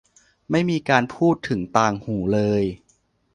[0.51, 2.63] ไม่มีการพูดถึงต่างหูเลย